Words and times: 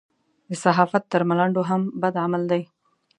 د 0.49 0.51
صحافت 0.63 1.03
تر 1.11 1.21
ملنډو 1.29 1.61
هم 1.69 1.81
بد 2.01 2.15
عمل 2.23 2.43
دی. 2.51 2.61